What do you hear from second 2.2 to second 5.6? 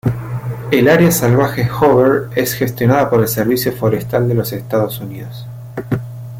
es gestionada por el Servicio Forestal de los Estados Unidos.